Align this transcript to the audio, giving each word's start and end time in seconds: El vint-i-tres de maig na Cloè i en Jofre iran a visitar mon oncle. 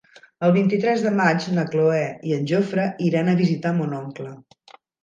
El 0.45 0.53
vint-i-tres 0.55 1.03
de 1.07 1.11
maig 1.19 1.45
na 1.59 1.67
Cloè 1.75 2.01
i 2.31 2.35
en 2.41 2.51
Jofre 2.55 2.89
iran 3.13 3.31
a 3.37 3.41
visitar 3.45 3.79
mon 3.81 3.97
oncle. 4.05 4.39